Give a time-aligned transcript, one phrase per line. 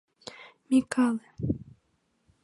[0.69, 1.27] Микале!